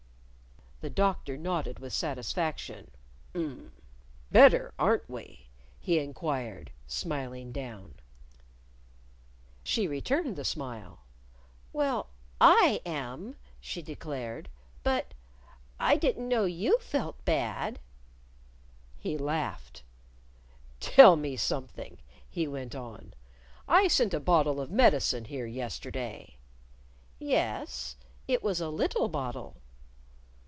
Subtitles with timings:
[0.81, 2.89] The Doctor nodded with satisfaction.
[3.35, 3.71] "Um!
[4.31, 5.45] Better, aren't we?"
[5.79, 7.93] he inquired, smiling down.
[9.63, 11.01] She returned the smile.
[11.71, 12.07] "Well,
[12.41, 14.49] I am," she declared.
[14.81, 15.13] "But
[15.79, 17.77] I didn't know you felt bad."
[18.97, 19.83] He laughed.
[20.79, 23.13] "Tell me something," he went on.
[23.67, 26.37] "I sent a bottle of medicine here yesterday."
[27.19, 27.97] "Yes.
[28.27, 29.57] It was a little bottle."